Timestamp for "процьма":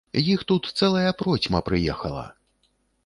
1.19-1.59